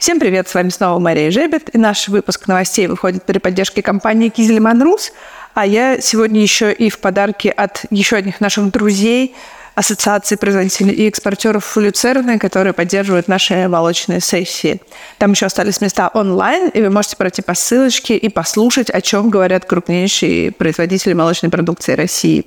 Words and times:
Всем 0.00 0.18
привет, 0.18 0.48
с 0.48 0.54
вами 0.54 0.70
снова 0.70 0.98
Мария 0.98 1.30
Жебет, 1.30 1.74
и 1.74 1.78
наш 1.78 2.08
выпуск 2.08 2.48
новостей 2.48 2.86
выходит 2.86 3.24
при 3.24 3.36
поддержке 3.36 3.82
компании 3.82 4.30
Кизельман 4.30 4.82
Рус, 4.82 5.12
а 5.52 5.66
я 5.66 6.00
сегодня 6.00 6.40
еще 6.40 6.72
и 6.72 6.88
в 6.88 7.00
подарке 7.00 7.50
от 7.50 7.84
еще 7.90 8.16
одних 8.16 8.40
наших 8.40 8.70
друзей 8.70 9.34
Ассоциации 9.74 10.36
производителей 10.36 10.94
и 10.94 11.06
экспортеров 11.06 11.76
люцерны, 11.76 12.38
которые 12.38 12.72
поддерживают 12.72 13.28
наши 13.28 13.68
молочные 13.68 14.20
сессии. 14.22 14.80
Там 15.18 15.32
еще 15.32 15.44
остались 15.44 15.82
места 15.82 16.10
онлайн, 16.14 16.70
и 16.70 16.80
вы 16.80 16.88
можете 16.88 17.16
пройти 17.16 17.42
по 17.42 17.52
ссылочке 17.52 18.16
и 18.16 18.30
послушать, 18.30 18.88
о 18.88 19.02
чем 19.02 19.28
говорят 19.28 19.66
крупнейшие 19.66 20.50
производители 20.50 21.12
молочной 21.12 21.50
продукции 21.50 21.92
России. 21.92 22.46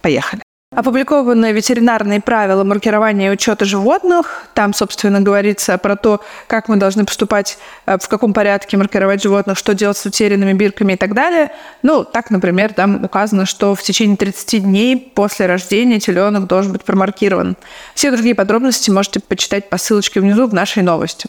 Поехали. 0.00 0.40
Опубликованы 0.76 1.52
ветеринарные 1.52 2.20
правила 2.20 2.64
маркирования 2.64 3.28
и 3.28 3.32
учета 3.32 3.64
животных. 3.64 4.46
Там, 4.54 4.74
собственно, 4.74 5.20
говорится 5.20 5.78
про 5.78 5.94
то, 5.94 6.20
как 6.48 6.68
мы 6.68 6.76
должны 6.76 7.04
поступать, 7.04 7.58
э, 7.86 7.96
в 7.96 8.08
каком 8.08 8.32
порядке 8.32 8.76
маркировать 8.76 9.22
животных, 9.22 9.56
что 9.56 9.74
делать 9.74 9.96
с 9.96 10.04
утерянными 10.04 10.52
бирками 10.52 10.94
и 10.94 10.96
так 10.96 11.14
далее. 11.14 11.52
Ну, 11.82 12.02
так, 12.04 12.30
например, 12.30 12.72
там 12.72 13.04
указано, 13.04 13.46
что 13.46 13.76
в 13.76 13.82
течение 13.82 14.16
30 14.16 14.64
дней 14.64 15.12
после 15.14 15.46
рождения 15.46 16.00
теленок 16.00 16.48
должен 16.48 16.72
быть 16.72 16.82
промаркирован. 16.82 17.56
Все 17.94 18.10
другие 18.10 18.34
подробности 18.34 18.90
можете 18.90 19.20
почитать 19.20 19.70
по 19.70 19.78
ссылочке 19.78 20.20
внизу 20.20 20.48
в 20.48 20.54
нашей 20.54 20.82
новости. 20.82 21.28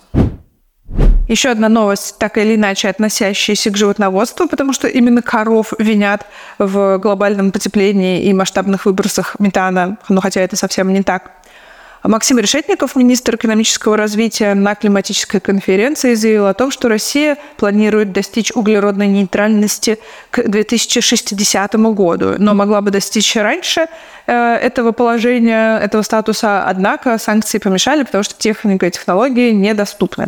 Еще 1.28 1.50
одна 1.50 1.70
новость, 1.70 2.18
так 2.20 2.38
или 2.38 2.56
иначе 2.56 2.88
относящаяся 2.88 3.72
к 3.72 3.78
животноводству, 3.78 4.48
потому 4.48 4.74
что 4.74 4.88
именно 4.88 5.24
коров 5.24 5.74
винят 5.80 6.28
в 6.60 7.00
глобальном 7.00 7.52
потеплении 7.52 8.24
и 8.26 8.34
масштабных 8.34 8.86
выбросах 8.86 9.36
метана, 9.40 9.98
ну 10.08 10.22
хотя 10.22 10.42
это 10.42 10.56
совсем 10.56 10.94
не 10.94 11.02
так. 11.02 11.32
Максим 12.08 12.38
Решетников, 12.38 12.96
министр 12.96 13.36
экономического 13.36 13.98
развития, 13.98 14.54
на 14.54 14.76
климатической 14.76 15.40
конференции 15.40 16.14
заявил 16.14 16.46
о 16.46 16.54
том, 16.54 16.70
что 16.70 16.88
Россия 16.88 17.38
планирует 17.58 18.12
достичь 18.12 18.52
углеродной 18.52 19.08
нейтральности 19.08 19.98
к 20.30 20.48
2060 20.48 21.74
году, 21.96 22.36
но 22.38 22.54
могла 22.54 22.82
бы 22.82 22.92
достичь 22.92 23.36
раньше 23.36 23.88
э, 24.28 24.34
этого 24.34 24.92
положения, 24.92 25.80
этого 25.80 26.04
статуса, 26.04 26.66
однако 26.68 27.18
санкции 27.18 27.58
помешали, 27.58 28.04
потому 28.04 28.24
что 28.24 28.36
техника 28.38 28.86
и 28.86 28.92
технологии 28.92 29.50
недоступны. 29.50 30.28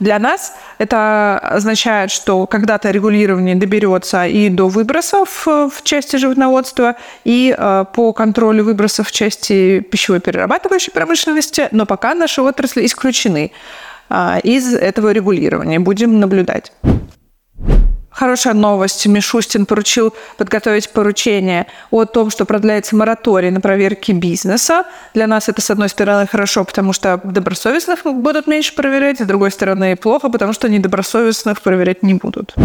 Для 0.00 0.18
нас 0.18 0.54
это 0.78 1.38
означает, 1.38 2.10
что 2.10 2.46
когда-то 2.46 2.90
регулирование 2.90 3.56
доберется 3.56 4.26
и 4.26 4.48
до 4.48 4.68
выбросов 4.68 5.46
э, 5.46 5.68
в 5.72 5.82
части 5.82 6.16
животноводства, 6.16 6.96
и 7.24 7.54
э, 7.56 7.84
по 7.94 8.12
контролю 8.12 8.64
выбросов 8.64 9.08
в 9.08 9.12
части 9.12 9.80
пищевой 9.80 10.20
перерабатывающей 10.20 10.92
промышленности, 10.92 11.68
но 11.72 11.86
пока 11.86 12.14
наши 12.14 12.42
отрасли 12.42 12.86
исключены 12.86 13.52
э, 14.08 14.40
из 14.42 14.74
этого 14.74 15.12
регулирования. 15.12 15.80
Будем 15.80 16.20
наблюдать. 16.20 16.72
Хорошая 18.18 18.52
новость. 18.54 19.06
Мишустин 19.06 19.64
поручил 19.64 20.12
подготовить 20.38 20.90
поручение 20.90 21.68
о 21.92 22.04
том, 22.04 22.30
что 22.30 22.46
продляется 22.46 22.96
мораторий 22.96 23.52
на 23.52 23.60
проверки 23.60 24.10
бизнеса. 24.10 24.86
Для 25.14 25.28
нас 25.28 25.48
это, 25.48 25.62
с 25.62 25.70
одной 25.70 25.88
стороны, 25.88 26.26
хорошо, 26.26 26.64
потому 26.64 26.92
что 26.92 27.20
добросовестных 27.22 28.02
будут 28.02 28.48
меньше 28.48 28.74
проверять, 28.74 29.20
с 29.20 29.24
другой 29.24 29.52
стороны, 29.52 29.94
плохо, 29.94 30.30
потому 30.30 30.52
что 30.52 30.68
недобросовестных 30.68 31.62
проверять 31.62 32.02
не 32.02 32.14
будут. 32.14 32.56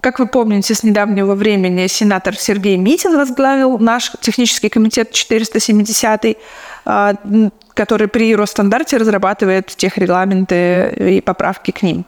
Как 0.00 0.18
вы 0.18 0.26
помните, 0.26 0.74
с 0.74 0.82
недавнего 0.82 1.34
времени 1.34 1.86
сенатор 1.86 2.34
Сергей 2.34 2.78
Митин 2.78 3.14
возглавил 3.18 3.78
наш 3.78 4.12
технический 4.22 4.70
комитет 4.70 5.12
470 5.12 6.38
а, 6.86 7.14
который 7.74 8.08
при 8.08 8.34
Росстандарте 8.34 8.96
разрабатывает 8.96 9.66
техрегламенты 9.66 10.94
и 11.16 11.20
поправки 11.20 11.70
к 11.70 11.82
ним. 11.82 12.06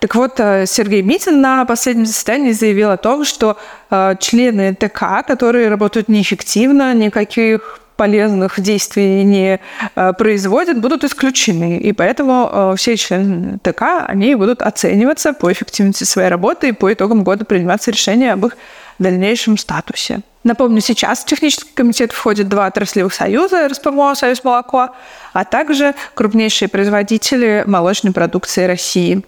Так 0.00 0.14
вот, 0.14 0.38
э, 0.38 0.66
Сергей 0.66 1.02
Митин 1.02 1.40
на 1.40 1.64
последнем 1.64 2.06
заседании 2.06 2.52
заявил 2.52 2.90
о 2.90 2.96
том, 2.96 3.24
что 3.24 3.56
э, 3.90 4.14
члены 4.20 4.74
ТК, 4.74 5.24
которые 5.26 5.68
работают 5.68 6.08
неэффективно, 6.08 6.94
никаких 6.94 7.80
полезных 7.96 8.60
действий 8.60 9.24
не 9.24 9.58
э, 9.96 10.12
производят, 10.12 10.80
будут 10.80 11.02
исключены. 11.02 11.78
И 11.78 11.92
поэтому 11.92 12.74
все 12.76 12.96
члены 12.96 13.58
ТК, 13.58 14.06
они 14.06 14.36
будут 14.36 14.62
оцениваться 14.62 15.32
по 15.32 15.50
эффективности 15.50 16.04
своей 16.04 16.28
работы 16.28 16.68
и 16.68 16.72
по 16.72 16.92
итогам 16.92 17.24
года 17.24 17.44
приниматься 17.44 17.90
решения 17.90 18.34
об 18.34 18.46
их 18.46 18.56
дальнейшем 18.98 19.56
статусе. 19.58 20.20
Напомню, 20.44 20.80
сейчас 20.80 21.20
в 21.20 21.24
технический 21.26 21.70
комитет 21.74 22.12
входят 22.12 22.48
два 22.48 22.66
отраслевых 22.66 23.12
союза, 23.12 23.68
РСПМО, 23.68 24.14
Союз 24.14 24.44
молоко, 24.44 24.90
а 25.32 25.44
также 25.44 25.94
крупнейшие 26.14 26.68
производители 26.68 27.64
молочной 27.66 28.12
продукции 28.12 28.64
России 28.64 29.24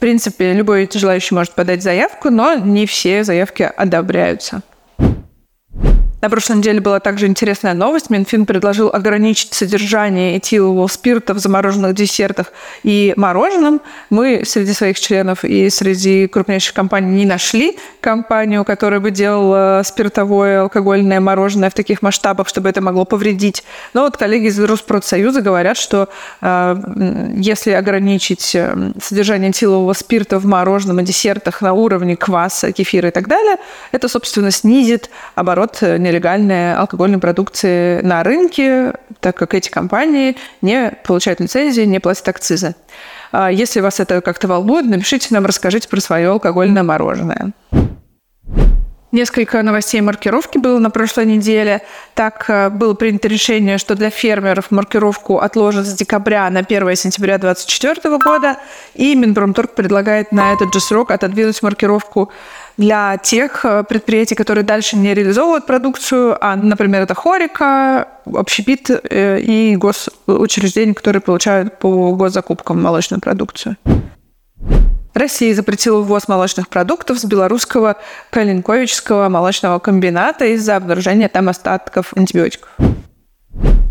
принципе, 0.00 0.54
любой 0.54 0.88
желающий 0.92 1.34
может 1.34 1.52
подать 1.54 1.82
заявку, 1.82 2.30
но 2.30 2.54
не 2.54 2.86
все 2.86 3.22
заявки 3.22 3.62
одобряются. 3.62 4.62
На 6.20 6.28
прошлой 6.28 6.56
неделе 6.56 6.80
была 6.80 7.00
также 7.00 7.26
интересная 7.26 7.72
новость. 7.72 8.10
Минфин 8.10 8.44
предложил 8.44 8.90
ограничить 8.92 9.54
содержание 9.54 10.36
этилового 10.36 10.86
спирта 10.86 11.32
в 11.32 11.38
замороженных 11.38 11.94
десертах 11.94 12.52
и 12.82 13.14
мороженом. 13.16 13.80
Мы 14.10 14.42
среди 14.44 14.74
своих 14.74 15.00
членов 15.00 15.44
и 15.44 15.70
среди 15.70 16.26
крупнейших 16.26 16.74
компаний 16.74 17.16
не 17.16 17.24
нашли 17.24 17.78
компанию, 18.02 18.66
которая 18.66 19.00
бы 19.00 19.10
делала 19.10 19.80
спиртовое 19.82 20.62
алкогольное 20.62 21.20
мороженое 21.20 21.70
в 21.70 21.74
таких 21.74 22.02
масштабах, 22.02 22.48
чтобы 22.48 22.68
это 22.68 22.82
могло 22.82 23.06
повредить. 23.06 23.64
Но 23.94 24.02
вот 24.02 24.18
коллеги 24.18 24.48
из 24.48 24.58
Роспродсоюза 24.58 25.40
говорят, 25.40 25.78
что 25.78 26.10
э, 26.42 26.76
если 27.36 27.70
ограничить 27.70 28.54
э, 28.54 28.92
содержание 29.02 29.52
этилового 29.52 29.94
спирта 29.94 30.38
в 30.38 30.44
мороженом 30.44 31.00
и 31.00 31.02
десертах 31.02 31.62
на 31.62 31.72
уровне 31.72 32.14
кваса, 32.14 32.72
кефира 32.72 33.08
и 33.08 33.12
так 33.12 33.26
далее, 33.26 33.56
это, 33.92 34.08
собственно, 34.08 34.50
снизит 34.50 35.08
оборот 35.34 35.78
э, 35.80 35.96
нелегальной 36.10 36.74
алкогольной 36.74 37.18
продукции 37.18 38.00
на 38.02 38.22
рынке, 38.22 38.94
так 39.20 39.36
как 39.36 39.54
эти 39.54 39.70
компании 39.70 40.36
не 40.60 40.92
получают 41.04 41.40
лицензии, 41.40 41.82
не 41.82 42.00
платят 42.00 42.28
акцизы. 42.28 42.74
А 43.32 43.50
если 43.50 43.80
вас 43.80 44.00
это 44.00 44.20
как-то 44.20 44.48
волнует, 44.48 44.86
напишите 44.86 45.28
нам, 45.30 45.46
расскажите 45.46 45.88
про 45.88 46.00
свое 46.00 46.30
алкогольное 46.30 46.82
мороженое. 46.82 47.52
Несколько 49.12 49.60
новостей 49.64 50.00
маркировки 50.00 50.56
было 50.58 50.78
на 50.78 50.90
прошлой 50.90 51.26
неделе. 51.26 51.82
Так 52.14 52.44
э, 52.46 52.70
было 52.70 52.94
принято 52.94 53.26
решение, 53.26 53.76
что 53.76 53.96
для 53.96 54.08
фермеров 54.08 54.70
маркировку 54.70 55.38
отложат 55.38 55.86
с 55.86 55.94
декабря 55.94 56.48
на 56.48 56.60
1 56.60 56.94
сентября 56.94 57.38
2024 57.38 58.18
года. 58.18 58.58
И 58.94 59.16
Минпромторг 59.16 59.74
предлагает 59.74 60.30
на 60.30 60.52
этот 60.52 60.72
же 60.72 60.78
срок 60.78 61.10
отодвинуть 61.10 61.60
маркировку 61.60 62.30
для 62.80 63.18
тех 63.18 63.66
э, 63.66 63.84
предприятий, 63.84 64.34
которые 64.34 64.64
дальше 64.64 64.96
не 64.96 65.12
реализовывают 65.12 65.66
продукцию, 65.66 66.38
а, 66.40 66.56
например, 66.56 67.02
это 67.02 67.14
Хорика, 67.14 68.08
Общепит 68.24 68.90
э, 68.90 69.38
и 69.40 69.76
госучреждения, 69.76 70.94
которые 70.94 71.20
получают 71.20 71.78
по 71.78 72.12
госзакупкам 72.12 72.82
молочную 72.82 73.20
продукцию. 73.20 73.76
Россия 75.12 75.54
запретила 75.54 76.00
ввоз 76.00 76.26
молочных 76.26 76.68
продуктов 76.68 77.18
с 77.18 77.24
белорусского 77.26 77.96
Калинковичского 78.30 79.28
молочного 79.28 79.78
комбината 79.78 80.46
из-за 80.46 80.76
обнаружения 80.76 81.28
там 81.28 81.50
остатков 81.50 82.14
антибиотиков. 82.16 82.70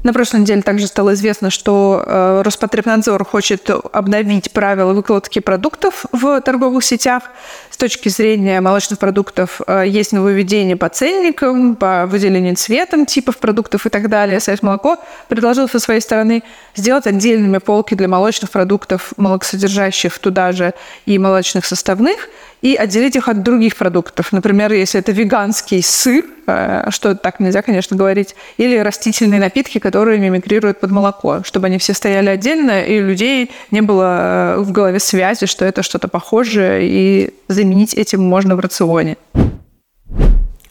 На 0.10 0.14
прошлой 0.14 0.40
неделе 0.40 0.64
также 0.64 0.88
стало 0.88 1.14
известно, 1.14 1.52
что 1.52 2.04
э, 2.04 2.42
Роспотребнадзор 2.44 3.24
хочет 3.26 3.70
обновить 3.70 4.52
правила 4.52 4.92
выкладки 4.94 5.38
продуктов 5.38 6.08
в 6.12 6.42
торговых 6.42 6.84
сетях. 6.84 7.26
С 7.70 7.78
точки 7.78 8.10
зрения 8.10 8.60
молочных 8.60 8.98
продуктов 8.98 9.62
э, 9.68 9.84
есть 9.86 10.12
нововведение 10.12 10.76
по 10.76 10.90
ценникам, 10.90 11.76
по 11.76 12.08
выделению 12.08 12.56
цветом 12.56 13.06
типов 13.06 13.38
продуктов 13.38 13.86
и 13.86 13.90
так 13.90 14.10
далее. 14.10 14.40
Союз 14.40 14.64
молоко 14.64 14.98
предложил 15.28 15.70
со 15.70 15.78
своей 15.78 16.02
стороны 16.02 16.42
сделать 16.76 17.06
отдельными 17.06 17.60
полки 17.60 17.94
для 17.94 18.08
молочных 18.08 18.50
продуктов, 18.50 19.14
молокосодержащих 19.16 20.18
туда 20.18 20.54
же 20.54 20.74
и 21.06 21.20
молочных 21.20 21.68
составных– 21.68 22.30
и 22.62 22.76
отделить 22.76 23.16
их 23.16 23.28
от 23.28 23.44
других 23.44 23.76
продуктов. 23.76 24.32
Например, 24.32 24.72
если 24.72 25.00
это 25.00 25.12
веганский 25.12 25.82
сыр, 25.82 26.26
э, 26.48 26.90
что 26.90 27.16
так 27.16 27.40
нельзя, 27.40 27.62
конечно, 27.62 27.96
говорить, 27.96 28.36
или 28.58 28.78
растительные 28.78 29.40
напитки, 29.40 29.80
которые 29.80 30.20
мимикрируют 30.20 30.80
под 30.80 30.92
молоко, 30.92 31.42
чтобы 31.44 31.68
они 31.68 31.78
все 31.78 31.94
стояли 31.94 32.30
отдельно, 32.30 32.82
и 32.84 33.02
у 33.02 33.08
людей 33.08 33.52
не 33.72 33.82
было 33.82 34.56
э, 34.56 34.60
в 34.60 34.72
голове 34.72 35.00
связи, 35.00 35.46
что 35.46 35.66
это 35.66 35.84
что-то 35.84 36.08
похожее, 36.08 36.82
и 36.84 37.34
заменить 37.48 37.94
этим 37.94 38.22
можно 38.22 38.56
в 38.56 38.60
рационе. 38.60 39.18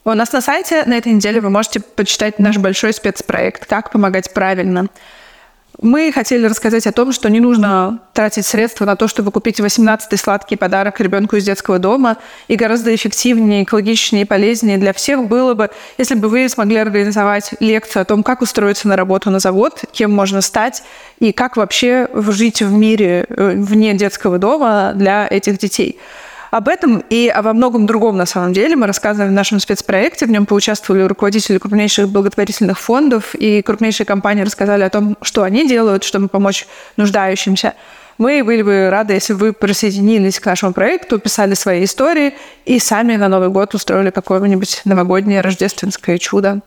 У 0.04 0.14
нас 0.14 0.32
на 0.32 0.40
сайте 0.40 0.84
на 0.86 0.96
этой 0.96 1.12
неделе 1.12 1.40
вы 1.40 1.50
можете 1.50 1.80
почитать 1.80 2.38
наш 2.38 2.56
большой 2.56 2.94
спецпроект 2.94 3.66
«Как 3.66 3.90
помогать 3.90 4.32
правильно». 4.32 4.88
Мы 5.80 6.10
хотели 6.10 6.44
рассказать 6.46 6.88
о 6.88 6.92
том, 6.92 7.12
что 7.12 7.30
не 7.30 7.38
нужно 7.38 8.00
тратить 8.12 8.44
средства 8.44 8.84
на 8.84 8.96
то, 8.96 9.06
чтобы 9.06 9.30
купить 9.30 9.60
18-й 9.60 10.18
сладкий 10.18 10.56
подарок 10.56 11.00
ребенку 11.00 11.36
из 11.36 11.44
детского 11.44 11.78
дома. 11.78 12.16
И 12.48 12.56
гораздо 12.56 12.92
эффективнее, 12.92 13.62
экологичнее 13.62 14.22
и 14.22 14.24
полезнее 14.24 14.78
для 14.78 14.92
всех 14.92 15.28
было 15.28 15.54
бы, 15.54 15.70
если 15.96 16.16
бы 16.16 16.28
вы 16.28 16.48
смогли 16.48 16.78
организовать 16.78 17.54
лекцию 17.60 18.02
о 18.02 18.04
том, 18.04 18.24
как 18.24 18.42
устроиться 18.42 18.88
на 18.88 18.96
работу 18.96 19.30
на 19.30 19.38
завод, 19.38 19.84
кем 19.92 20.12
можно 20.12 20.40
стать 20.40 20.82
и 21.20 21.32
как 21.32 21.56
вообще 21.56 22.08
жить 22.12 22.60
в 22.60 22.72
мире 22.72 23.26
э, 23.28 23.52
вне 23.54 23.94
детского 23.94 24.38
дома 24.38 24.94
для 24.96 25.28
этих 25.30 25.58
детей. 25.58 26.00
Об 26.50 26.68
этом 26.68 27.02
и 27.10 27.28
обо 27.28 27.52
многом 27.52 27.86
другом 27.86 28.16
на 28.16 28.26
самом 28.26 28.52
деле 28.52 28.74
мы 28.74 28.86
рассказываем 28.86 29.32
в 29.32 29.34
нашем 29.34 29.60
спецпроекте. 29.60 30.26
В 30.26 30.30
нем 30.30 30.46
поучаствовали 30.46 31.02
руководители 31.02 31.58
крупнейших 31.58 32.08
благотворительных 32.08 32.78
фондов, 32.78 33.34
и 33.34 33.60
крупнейшие 33.62 34.06
компании 34.06 34.42
рассказали 34.42 34.82
о 34.82 34.90
том, 34.90 35.16
что 35.22 35.42
они 35.42 35.68
делают, 35.68 36.04
чтобы 36.04 36.28
помочь 36.28 36.66
нуждающимся. 36.96 37.74
Мы 38.16 38.42
были 38.42 38.62
бы 38.62 38.90
рады, 38.90 39.14
если 39.14 39.34
бы 39.34 39.38
вы 39.38 39.52
присоединились 39.52 40.40
к 40.40 40.46
нашему 40.46 40.72
проекту, 40.72 41.20
писали 41.20 41.54
свои 41.54 41.84
истории 41.84 42.34
и 42.64 42.80
сами 42.80 43.14
на 43.16 43.28
Новый 43.28 43.48
год 43.48 43.74
устроили 43.74 44.10
какое-нибудь 44.10 44.82
новогоднее 44.84 45.40
рождественское 45.40 46.18
чудо. 46.18 46.60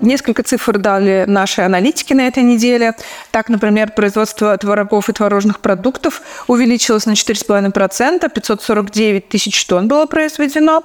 Несколько 0.00 0.42
цифр 0.42 0.78
дали 0.78 1.24
наши 1.26 1.62
аналитики 1.62 2.12
на 2.12 2.26
этой 2.26 2.42
неделе. 2.42 2.94
Так, 3.30 3.48
например, 3.48 3.92
производство 3.92 4.56
творогов 4.56 5.08
и 5.08 5.12
творожных 5.12 5.60
продуктов 5.60 6.22
увеличилось 6.46 7.06
на 7.06 7.12
4,5%, 7.12 8.28
549 8.28 9.28
тысяч 9.28 9.64
тонн 9.66 9.88
было 9.88 10.06
произведено. 10.06 10.82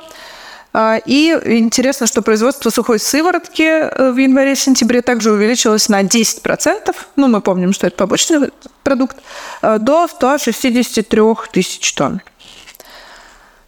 А, 0.75 0.98
и 1.06 1.30
интересно, 1.57 2.07
что 2.07 2.24
производство 2.24 2.71
сухой 2.71 3.00
сыворотки 3.00 4.12
в 4.12 4.18
январе-сентябре 4.18 5.04
также 5.04 5.31
увеличилось 5.31 5.88
на 5.88 6.01
10%. 6.01 6.95
Ну, 7.15 7.27
мы 7.27 7.42
помним, 7.42 7.74
что 7.74 7.86
это 7.86 7.95
побочный 7.95 8.50
продукт. 8.83 9.18
Э, 9.62 9.77
до 9.80 10.07
163 10.07 11.21
тысяч 11.51 11.94
тонн. 11.94 12.21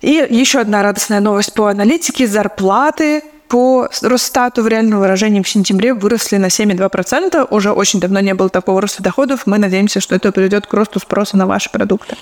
И 0.02 0.28
еще 0.30 0.60
одна 0.60 0.82
радостная 0.82 1.20
новость 1.20 1.54
по 1.54 1.68
аналитике. 1.68 2.26
Зарплаты 2.26 3.24
по 3.48 3.88
Росстату 4.02 4.64
в 4.64 4.68
реальном 4.68 5.00
выражении 5.00 5.42
в 5.42 5.50
сентябре 5.50 5.94
выросли 5.94 6.38
на 6.38 6.48
7,2%. 6.48 7.48
Уже 7.50 7.72
очень 7.72 8.00
давно 8.00 8.20
не 8.20 8.34
было 8.34 8.50
такого 8.50 8.82
роста 8.82 9.04
доходов. 9.04 9.44
Мы 9.46 9.58
надеемся, 9.58 10.00
что 10.00 10.16
это 10.16 10.32
приведет 10.32 10.68
к 10.68 10.74
росту 10.74 11.00
спроса 11.00 11.38
на 11.38 11.46
ваши 11.48 11.70
продукты. 11.70 12.16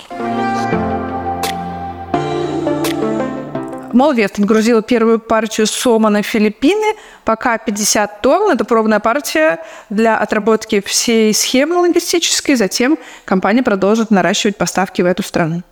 Молвест 3.94 4.40
отгрузила 4.40 4.82
первую 4.82 5.20
партию 5.20 5.68
сома 5.68 6.10
на 6.10 6.22
Филиппины. 6.22 6.96
Пока 7.24 7.58
50 7.58 8.22
тонн. 8.22 8.50
Это 8.50 8.64
пробная 8.64 8.98
партия 8.98 9.60
для 9.88 10.18
отработки 10.18 10.82
всей 10.84 11.32
схемы 11.32 11.76
логистической. 11.76 12.56
Затем 12.56 12.98
компания 13.24 13.62
продолжит 13.62 14.10
наращивать 14.10 14.56
поставки 14.56 15.00
в 15.00 15.06
эту 15.06 15.22
страну. 15.22 15.62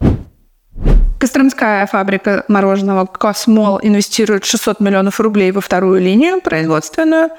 Костромская 1.23 1.87
фабрика 1.87 2.45
мороженого 2.49 3.07
«Космол» 3.07 3.79
инвестирует 3.81 4.45
600 4.45 4.81
миллионов 4.81 5.21
рублей 5.21 5.53
во 5.53 5.61
вторую 5.61 6.01
линию 6.01 6.41
производственную. 6.41 7.31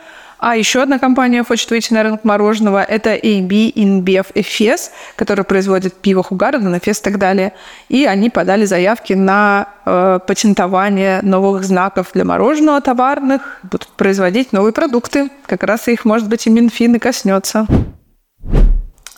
А 0.46 0.56
еще 0.58 0.82
одна 0.82 1.00
компания 1.00 1.44
хочет 1.44 1.70
выйти 1.70 1.94
на 1.94 2.04
рынок 2.04 2.24
мороженого. 2.24 2.84
Это 2.84 3.16
AB 3.16 3.74
InBev 3.74 4.34
Efes, 4.36 4.90
который 5.16 5.46
производит 5.46 5.96
пиво 5.96 6.24
Хугарден, 6.24 6.76
Efes 6.76 7.00
и 7.00 7.04
так 7.04 7.18
далее. 7.18 7.54
И 7.88 8.06
они 8.06 8.30
подали 8.30 8.66
заявки 8.66 9.14
на 9.14 9.68
э, 9.86 10.20
патентование 10.26 11.22
новых 11.22 11.64
знаков 11.64 12.12
для 12.14 12.26
мороженого 12.26 12.82
товарных. 12.82 13.60
Будут 13.64 13.88
производить 13.96 14.52
новые 14.54 14.74
продукты. 14.74 15.30
Как 15.46 15.64
раз 15.64 15.88
их, 15.88 16.06
может 16.06 16.28
быть, 16.28 16.48
и 16.48 16.50
Минфин 16.50 16.96
и 16.96 17.00
коснется. 17.00 17.68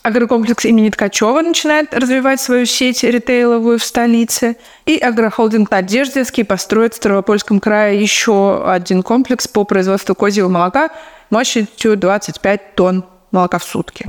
Агрокомплекс 0.05 0.65
имени 0.65 0.91
Ткачева 0.91 1.41
начинает 1.41 1.91
развивать 1.91 2.39
свою 2.39 2.67
сеть 2.67 3.03
ритейловую 3.03 3.79
в 3.79 3.83
столице. 3.83 4.55
И 4.85 4.99
агрохолдинг 4.99 5.71
Надеждинский 5.71 6.45
построит 6.45 6.93
в 6.93 6.97
Ставропольском 6.97 7.59
крае 7.59 7.99
еще 7.99 8.63
один 8.69 9.01
комплекс 9.01 9.47
по 9.47 9.63
производству 9.63 10.13
козьего 10.13 10.47
молока 10.47 10.89
мощностью 11.31 11.97
25 11.97 12.75
тонн 12.75 13.03
молока 13.31 13.57
в 13.57 13.63
сутки. 13.63 14.05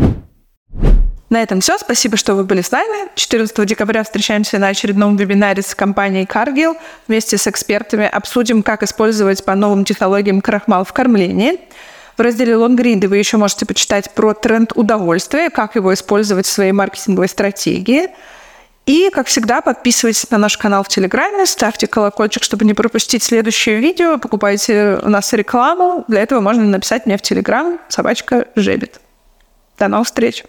На 1.30 1.42
этом 1.42 1.62
все. 1.62 1.78
Спасибо, 1.78 2.18
что 2.18 2.34
вы 2.34 2.44
были 2.44 2.60
с 2.60 2.70
нами. 2.70 3.08
14 3.14 3.66
декабря 3.66 4.04
встречаемся 4.04 4.58
на 4.58 4.68
очередном 4.68 5.16
вебинаре 5.16 5.62
с 5.62 5.74
компанией 5.74 6.26
Cargill. 6.26 6.76
Вместе 7.08 7.38
с 7.38 7.46
экспертами 7.46 8.04
обсудим, 8.06 8.62
как 8.62 8.82
использовать 8.82 9.42
по 9.46 9.54
новым 9.54 9.86
технологиям 9.86 10.42
крахмал 10.42 10.84
в 10.84 10.92
кормлении– 10.92 11.58
в 12.16 12.20
разделе 12.20 12.56
«Лонгриды» 12.56 13.08
вы 13.08 13.18
еще 13.18 13.36
можете 13.36 13.66
почитать 13.66 14.10
про 14.12 14.32
тренд 14.32 14.72
удовольствия, 14.74 15.50
как 15.50 15.76
его 15.76 15.92
использовать 15.92 16.46
в 16.46 16.50
своей 16.50 16.72
маркетинговой 16.72 17.28
стратегии. 17.28 18.08
И, 18.86 19.10
как 19.12 19.26
всегда, 19.26 19.60
подписывайтесь 19.60 20.30
на 20.30 20.38
наш 20.38 20.56
канал 20.56 20.84
в 20.84 20.88
Телеграме, 20.88 21.44
ставьте 21.44 21.86
колокольчик, 21.86 22.42
чтобы 22.42 22.64
не 22.64 22.72
пропустить 22.72 23.22
следующее 23.22 23.80
видео, 23.80 24.16
покупайте 24.16 25.00
у 25.02 25.08
нас 25.08 25.32
рекламу. 25.32 26.04
Для 26.08 26.22
этого 26.22 26.40
можно 26.40 26.62
написать 26.62 27.04
мне 27.04 27.18
в 27.18 27.22
Телеграм 27.22 27.78
собачка 27.88 28.46
Жебет. 28.54 29.00
До 29.78 29.88
новых 29.88 30.06
встреч! 30.06 30.44